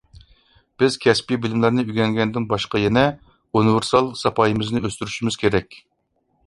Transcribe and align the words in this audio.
بىز 0.83 0.95
كەسپىي 1.03 1.39
بىلىملەرنى 1.43 1.85
ئۆگەنگەندىن 1.89 2.47
باشقا 2.55 2.83
يەنە 2.85 3.05
ئۇنىۋېرسال 3.59 4.13
ساپايىمىزنى 4.25 4.85
ئۆستۈرۈشىمىز 4.89 5.41
كېرەك. 5.45 5.81